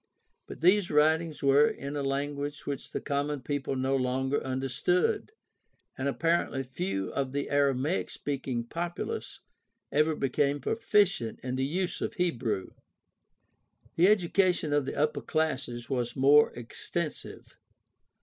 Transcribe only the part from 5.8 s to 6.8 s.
and apparently